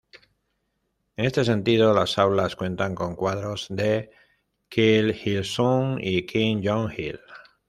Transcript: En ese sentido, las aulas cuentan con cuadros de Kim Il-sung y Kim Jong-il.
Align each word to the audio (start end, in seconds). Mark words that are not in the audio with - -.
En 1.15 1.25
ese 1.25 1.45
sentido, 1.45 1.93
las 1.93 2.17
aulas 2.17 2.55
cuentan 2.55 2.95
con 2.95 3.15
cuadros 3.15 3.67
de 3.69 4.09
Kim 4.67 5.13
Il-sung 5.25 5.99
y 6.01 6.25
Kim 6.25 6.59
Jong-il. 6.63 7.19